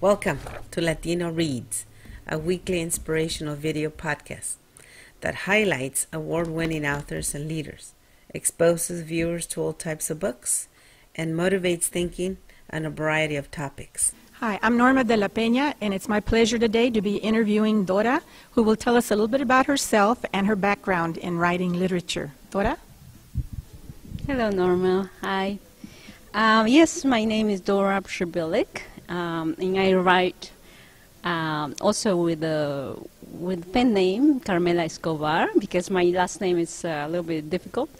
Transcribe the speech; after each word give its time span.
Welcome 0.00 0.40
to 0.70 0.80
Latino 0.80 1.30
Reads, 1.30 1.84
a 2.26 2.38
weekly 2.38 2.80
inspirational 2.80 3.54
video 3.54 3.90
podcast 3.90 4.54
that 5.20 5.44
highlights 5.44 6.06
award 6.10 6.48
winning 6.48 6.86
authors 6.86 7.34
and 7.34 7.46
leaders, 7.46 7.92
exposes 8.30 9.02
viewers 9.02 9.44
to 9.48 9.60
all 9.60 9.74
types 9.74 10.08
of 10.08 10.18
books, 10.18 10.68
and 11.14 11.34
motivates 11.34 11.84
thinking 11.84 12.38
on 12.72 12.86
a 12.86 12.90
variety 12.90 13.36
of 13.36 13.50
topics. 13.50 14.14
Hi, 14.38 14.58
I'm 14.62 14.78
Norma 14.78 15.04
de 15.04 15.18
la 15.18 15.28
Peña, 15.28 15.74
and 15.82 15.92
it's 15.92 16.08
my 16.08 16.18
pleasure 16.18 16.58
today 16.58 16.88
to 16.88 17.02
be 17.02 17.16
interviewing 17.16 17.84
Dora, 17.84 18.22
who 18.52 18.62
will 18.62 18.76
tell 18.76 18.96
us 18.96 19.10
a 19.10 19.14
little 19.14 19.28
bit 19.28 19.42
about 19.42 19.66
herself 19.66 20.24
and 20.32 20.46
her 20.46 20.56
background 20.56 21.18
in 21.18 21.36
writing 21.36 21.74
literature. 21.74 22.32
Dora? 22.50 22.78
Hello, 24.26 24.48
Norma. 24.48 25.10
Hi. 25.20 25.58
Um, 26.32 26.68
yes, 26.68 27.04
my 27.04 27.24
name 27.24 27.50
is 27.50 27.60
Dora 27.60 28.00
Pshebilic, 28.00 28.82
um, 29.10 29.56
and 29.58 29.78
I 29.78 29.92
write 29.94 30.52
um, 31.24 31.74
also 31.80 32.16
with 32.16 32.40
the 32.40 32.96
with 33.32 33.72
pen 33.72 33.92
name 33.92 34.40
Carmela 34.40 34.84
Escobar 34.84 35.50
because 35.58 35.90
my 35.90 36.04
last 36.04 36.40
name 36.40 36.58
is 36.58 36.84
uh, 36.84 37.04
a 37.06 37.08
little 37.08 37.24
bit 37.24 37.50
difficult. 37.50 37.90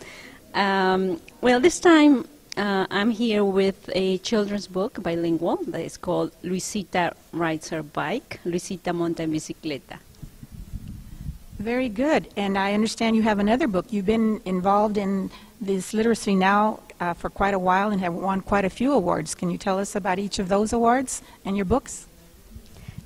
Um, 0.55 1.21
well, 1.41 1.61
this 1.61 1.79
time 1.79 2.27
uh, 2.57 2.87
I'm 2.91 3.11
here 3.11 3.45
with 3.45 3.91
a 3.95 4.19
children's 4.19 4.67
book 4.67 5.03
bilingual 5.03 5.59
that 5.69 5.83
is 5.83 5.97
called 5.97 6.33
Luisita 6.43 7.15
Rides 7.33 7.69
Her 7.69 7.83
Bike, 7.83 8.41
Luisita 8.45 8.93
Monta 8.93 9.21
en 9.21 9.33
Bicicleta. 9.33 9.99
Very 11.59 11.89
good. 11.89 12.29
And 12.37 12.57
I 12.57 12.73
understand 12.73 13.17
you 13.17 13.23
have 13.23 13.39
another 13.39 13.69
book. 13.69 13.87
You've 13.91 14.07
been 14.07 14.41
involved 14.45 14.97
in 14.97 15.31
this 15.61 15.93
literacy 15.93 16.35
now 16.35 16.81
uh, 17.01 17.15
for 17.15 17.31
quite 17.31 17.55
a 17.55 17.59
while 17.59 17.91
and 17.91 18.01
have 18.01 18.15
won 18.15 18.41
quite 18.41 18.65
a 18.65 18.71
few 18.71 18.93
awards. 18.93 19.35
Can 19.35 19.51
you 19.51 19.59
tell 19.59 19.79
us 19.79 19.97
about 19.97 20.19
each 20.19 20.39
of 20.39 20.49
those 20.49 20.73
awards 20.73 21.23
and 21.45 21.57
your 21.57 21.65
books? 21.65 22.07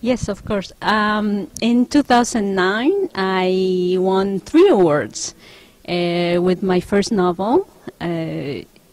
Yes, 0.00 0.28
of 0.28 0.44
course. 0.44 0.72
Um, 0.82 1.50
in 1.62 1.86
2009, 1.86 3.08
I 3.14 3.96
won 3.98 4.40
three 4.40 4.68
awards 4.68 5.34
uh, 5.88 6.42
with 6.42 6.62
my 6.62 6.80
first 6.80 7.10
novel, 7.10 7.66
uh, 8.00 8.04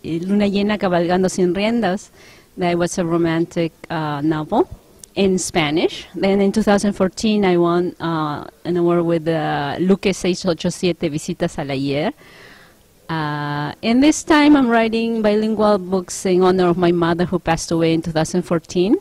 Luna 0.04 0.48
Llena 0.48 0.80
Cabalgando 0.80 1.30
Sin 1.30 1.54
Riendas. 1.54 2.12
That 2.56 2.78
was 2.78 2.98
a 2.98 3.06
romantic 3.06 3.74
uh, 3.90 4.22
novel 4.22 4.70
in 5.16 5.38
Spanish. 5.38 6.08
Then 6.16 6.40
in 6.42 6.52
2014, 6.52 7.44
I 7.44 7.58
won 7.58 7.96
uh, 8.00 8.48
an 8.64 8.78
award 8.78 9.04
with 9.06 9.28
uh, 9.28 9.76
Luque 9.80 10.16
687 10.16 11.10
Visitas 11.10 11.58
al 11.58 11.72
Ayer. 11.72 12.12
Uh, 13.12 13.76
and 13.84 14.02
this 14.02 14.24
time 14.24 14.56
I'm 14.56 14.70
writing 14.70 15.22
bilingual 15.22 15.78
books 15.78 16.26
in 16.26 16.42
honor 16.42 16.70
of 16.70 16.78
my 16.78 16.94
mother 16.94 17.26
who 17.26 17.40
passed 17.40 17.70
away 17.70 17.94
in 17.94 18.02
2014. 18.02 18.96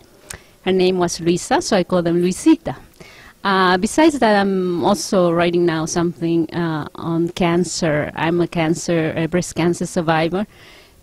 Her 0.65 0.73
name 0.73 0.99
was 0.99 1.21
Luisa, 1.21 1.63
so 1.63 1.77
I 1.77 1.85
call 1.85 2.03
them 2.03 2.21
Luisita. 2.21 2.75
Uh, 3.45 3.79
besides 3.79 4.19
that, 4.19 4.35
I'm 4.35 4.85
also 4.85 5.31
writing 5.31 5.65
now 5.65 5.87
something 5.87 6.53
uh, 6.53 6.89
on 6.97 7.29
cancer. 7.29 8.11
I'm 8.17 8.41
a 8.41 8.49
cancer, 8.49 9.15
a 9.17 9.29
breast 9.29 9.55
cancer 9.55 9.87
survivor, 9.87 10.45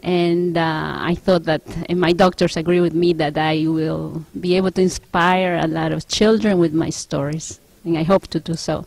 and 0.03 0.57
uh, 0.57 0.97
I 0.99 1.15
thought 1.15 1.45
that, 1.45 1.61
and 1.87 2.01
my 2.01 2.11
doctors 2.11 2.57
agree 2.57 2.81
with 2.81 2.93
me 2.93 3.13
that 3.13 3.37
I 3.37 3.67
will 3.67 4.25
be 4.37 4.57
able 4.57 4.71
to 4.71 4.81
inspire 4.81 5.55
a 5.63 5.67
lot 5.67 5.93
of 5.93 6.09
children 6.09 6.59
with 6.59 6.73
my 6.73 6.89
stories, 6.89 7.61
and 7.85 7.97
I 7.97 8.03
hope 8.03 8.27
to 8.27 8.41
do 8.41 8.55
so. 8.55 8.85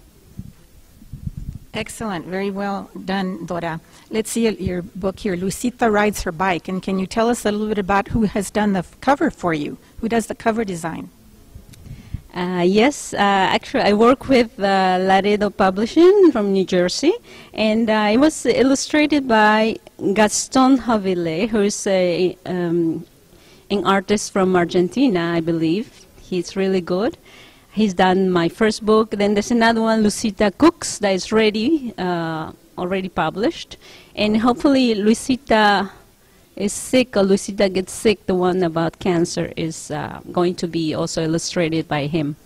Excellent. 1.72 2.26
Very 2.26 2.50
well 2.50 2.90
done, 3.04 3.46
Dora. 3.46 3.80
Let's 4.10 4.30
see 4.30 4.48
your 4.48 4.82
book 4.82 5.20
here. 5.20 5.36
Lucita 5.36 5.90
rides 5.90 6.22
her 6.22 6.32
bike. 6.32 6.66
And 6.68 6.82
can 6.82 6.98
you 6.98 7.06
tell 7.06 7.28
us 7.28 7.44
a 7.44 7.52
little 7.52 7.68
bit 7.68 7.78
about 7.78 8.08
who 8.08 8.22
has 8.24 8.50
done 8.50 8.72
the 8.72 8.84
cover 9.00 9.30
for 9.30 9.54
you? 9.54 9.78
Who 10.00 10.08
does 10.08 10.26
the 10.26 10.34
cover 10.34 10.64
design? 10.64 11.10
Uh, 12.34 12.62
yes, 12.64 13.12
uh, 13.12 13.16
actually, 13.16 13.82
I 13.82 13.92
work 13.92 14.28
with 14.28 14.58
uh, 14.60 14.98
Laredo 15.00 15.50
Publishing 15.50 16.30
from 16.30 16.52
New 16.52 16.64
Jersey, 16.64 17.12
and 17.52 17.90
uh, 17.90 18.08
it 18.12 18.18
was 18.18 18.46
illustrated 18.46 19.26
by 19.26 19.78
Gaston 20.14 20.78
Javile, 20.78 21.48
who 21.48 21.62
is 21.62 21.86
a, 21.88 22.38
um, 22.46 23.04
an 23.68 23.84
artist 23.84 24.32
from 24.32 24.54
Argentina, 24.54 25.32
I 25.34 25.40
believe. 25.40 26.06
He's 26.20 26.54
really 26.54 26.80
good. 26.80 27.18
He's 27.72 27.94
done 27.94 28.30
my 28.30 28.48
first 28.48 28.84
book. 28.84 29.10
Then 29.10 29.34
there's 29.34 29.50
another 29.50 29.80
one, 29.80 30.02
Lucita 30.02 30.56
Cooks, 30.58 30.98
that 30.98 31.10
is 31.10 31.30
ready, 31.30 31.94
uh, 31.96 32.52
already 32.76 33.08
published, 33.08 33.76
and 34.16 34.38
hopefully 34.38 34.94
Lucita 34.94 35.90
is 36.56 36.72
sick 36.72 37.16
or 37.16 37.22
Luisita 37.22 37.72
gets 37.72 37.92
sick, 37.92 38.26
the 38.26 38.34
one 38.34 38.62
about 38.62 38.98
cancer 38.98 39.52
is 39.56 39.90
uh, 39.90 40.20
going 40.32 40.54
to 40.56 40.66
be 40.66 40.94
also 40.94 41.22
illustrated 41.22 41.86
by 41.88 42.06
him. 42.06 42.36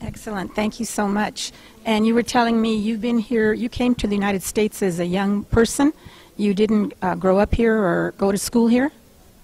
Excellent. 0.00 0.54
Thank 0.54 0.78
you 0.78 0.86
so 0.86 1.08
much. 1.08 1.52
And 1.84 2.06
you 2.06 2.14
were 2.14 2.22
telling 2.22 2.60
me 2.60 2.76
you've 2.76 3.00
been 3.00 3.18
here, 3.18 3.52
you 3.52 3.68
came 3.68 3.94
to 3.96 4.06
the 4.06 4.14
United 4.14 4.42
States 4.42 4.82
as 4.82 5.00
a 5.00 5.06
young 5.06 5.44
person. 5.44 5.92
You 6.36 6.54
didn't 6.54 6.94
uh, 7.02 7.14
grow 7.14 7.38
up 7.38 7.54
here 7.54 7.76
or 7.76 8.14
go 8.18 8.30
to 8.30 8.38
school 8.38 8.68
here? 8.68 8.92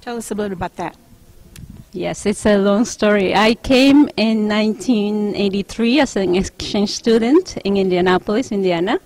Tell 0.01 0.17
us 0.17 0.31
a 0.31 0.35
little 0.35 0.51
bit 0.51 0.57
about 0.57 0.77
that. 0.77 0.97
Yes, 1.99 2.27
it's 2.27 2.47
a 2.47 2.57
long 2.57 2.85
story. 2.85 3.35
I 3.35 3.55
came 3.55 4.09
in 4.17 4.47
1983 4.47 5.99
as 5.99 6.15
an 6.15 6.37
exchange 6.37 6.91
student 6.91 7.57
in 7.65 7.77
Indianapolis, 7.77 8.53
Indiana. 8.53 9.01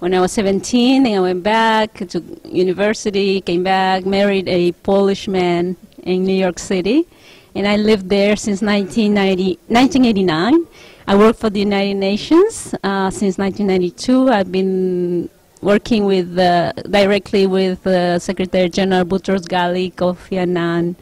When 0.00 0.12
I 0.12 0.18
was 0.18 0.32
17, 0.32 1.06
and 1.06 1.14
I 1.14 1.20
went 1.20 1.44
back 1.44 1.94
to 2.08 2.20
university, 2.44 3.40
came 3.42 3.62
back, 3.62 4.04
married 4.04 4.48
a 4.48 4.72
Polish 4.82 5.28
man 5.28 5.76
in 6.02 6.24
New 6.24 6.34
York 6.34 6.58
City, 6.58 7.06
and 7.54 7.68
I 7.68 7.76
lived 7.76 8.08
there 8.08 8.34
since 8.34 8.60
1989. 8.60 10.66
I 11.06 11.14
worked 11.14 11.38
for 11.38 11.48
the 11.48 11.60
United 11.60 11.94
Nations 11.94 12.74
uh, 12.82 13.08
since 13.10 13.38
1992. 13.38 14.30
I've 14.30 14.50
been 14.50 15.30
working 15.60 16.06
with 16.06 16.36
uh, 16.36 16.72
directly 16.90 17.46
with 17.46 17.86
uh, 17.86 18.18
Secretary 18.18 18.68
General 18.68 19.04
Boutros 19.04 19.46
Ghali, 19.46 19.94
Kofi 19.94 20.38
Annan, 20.38 20.96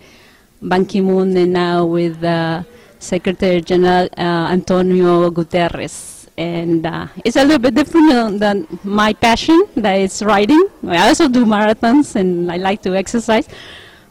Ban 0.63 0.85
Ki-moon, 0.85 1.37
and 1.37 1.53
now 1.53 1.87
with 1.87 2.23
uh, 2.23 2.63
Secretary 2.99 3.61
General 3.61 4.09
uh, 4.17 4.49
Antonio 4.53 5.31
Guterres. 5.31 6.29
And 6.37 6.87
uh, 6.87 7.09
it's 7.25 7.37
a 7.37 7.43
little 7.45 7.59
bit 7.59 7.75
different 7.75 8.41
than 8.41 8.67
my 8.85 9.13
passion, 9.13 9.63
that 9.77 9.95
is 9.95 10.23
writing. 10.23 10.63
I 10.87 11.09
also 11.09 11.29
do 11.29 11.45
marathons, 11.45 12.17
and 12.17 12.51
I 12.51 12.57
like 12.57 12.83
to 12.83 12.97
exercise. 12.97 13.49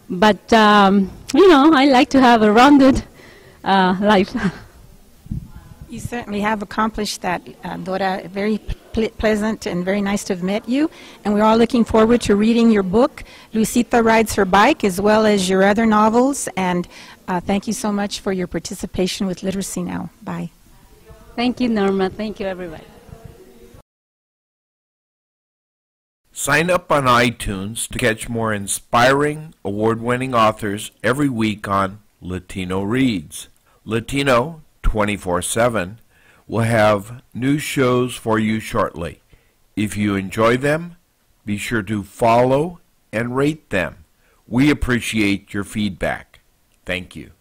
But, 0.10 0.52
um, 0.54 1.12
you 1.34 1.48
know, 1.50 1.72
I 1.74 1.86
like 1.86 2.10
to 2.12 2.20
have 2.20 2.42
a 2.42 2.52
rounded 2.52 3.04
uh, 3.64 3.96
life. 4.00 4.36
You 5.90 6.00
certainly 6.00 6.42
have 6.42 6.62
accomplished 6.62 7.22
that, 7.22 7.42
uh, 7.64 7.78
Dora. 7.78 8.22
Very 8.32 8.60
ple- 8.94 9.10
pleasant 9.18 9.66
and 9.66 9.84
very 9.84 10.02
nice 10.02 10.24
to 10.26 10.34
have 10.36 10.44
met 10.44 10.70
you. 10.70 10.92
And 11.26 11.34
we're 11.34 11.42
all 11.42 11.58
looking 11.58 11.84
forward 11.84 12.22
to 12.22 12.36
reading 12.36 12.70
your 12.70 12.84
book, 12.84 13.24
Luisita 13.54 14.04
Rides 14.04 14.36
Her 14.36 14.46
Bike, 14.46 14.84
as 14.84 15.02
well 15.02 15.26
as 15.26 15.50
your 15.50 15.64
other 15.64 15.88
novels. 15.88 16.48
And 16.56 16.88
uh, 17.28 17.40
thank 17.40 17.66
you 17.66 17.74
so 17.74 17.92
much 17.92 18.20
for 18.20 18.32
your 18.32 18.46
participation 18.46 19.26
with 19.26 19.42
Literacy 19.42 19.82
Now. 19.82 20.12
Bye. 20.22 20.52
Thank 21.36 21.60
you, 21.60 21.70
Norma. 21.70 22.12
Thank 22.12 22.40
you, 22.40 22.46
everybody. 22.46 22.84
Sign 26.32 26.70
up 26.70 26.92
on 26.92 27.06
iTunes 27.06 27.88
to 27.90 27.98
catch 27.98 28.30
more 28.30 28.54
inspiring, 28.54 29.56
award 29.66 30.02
winning 30.02 30.36
authors 30.36 30.92
every 31.04 31.30
week 31.30 31.68
on 31.68 32.00
Latino 32.22 32.84
Reads. 32.84 33.48
Latino 33.84 34.62
24 34.90 35.44
7 35.44 36.00
We'll 36.48 36.64
have 36.64 37.22
new 37.32 37.60
shows 37.60 38.16
for 38.16 38.40
you 38.40 38.60
shortly. 38.60 39.22
If 39.76 39.96
you 39.96 40.16
enjoy 40.16 40.58
them, 40.58 40.96
be 41.46 41.58
sure 41.58 41.84
to 41.84 42.02
follow 42.02 42.80
and 43.14 43.36
rate 43.36 43.70
them. 43.70 44.06
We 44.48 44.72
appreciate 44.72 45.54
your 45.54 45.64
feedback. 45.64 46.40
Thank 46.86 47.16
you. 47.16 47.34